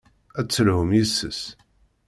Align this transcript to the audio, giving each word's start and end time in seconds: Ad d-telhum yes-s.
Ad 0.39 0.45
d-telhum 0.47 0.91
yes-s. 0.97 1.41